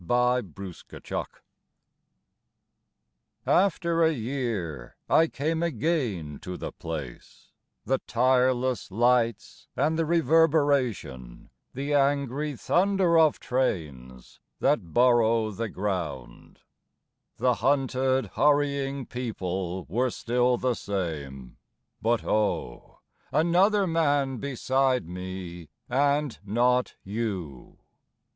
IN 0.01 0.05
A 0.11 0.41
SUBWAY 0.41 0.71
STATION 0.73 1.25
AFTER 3.45 4.03
a 4.03 4.11
year 4.11 4.95
I 5.07 5.27
came 5.27 5.61
again 5.61 6.39
to 6.39 6.57
the 6.57 6.71
place; 6.71 7.51
The 7.85 7.99
tireless 8.07 8.89
lights 8.89 9.67
and 9.77 9.99
the 9.99 10.05
reverberation, 10.07 11.51
The 11.75 11.93
angry 11.93 12.55
thunder 12.55 13.19
of 13.19 13.39
trains 13.39 14.39
that 14.59 14.91
burrow 14.91 15.51
the 15.51 15.69
ground, 15.69 16.61
The 17.37 17.53
hunted, 17.53 18.31
hurrying 18.33 19.05
people 19.05 19.85
were 19.87 20.09
still 20.09 20.57
the 20.57 20.73
same 20.73 21.57
But 22.01 22.23
oh, 22.23 23.01
another 23.31 23.85
man 23.85 24.37
beside 24.37 25.07
me 25.07 25.69
and 25.87 26.39
not 26.43 26.95
you! 27.03 27.77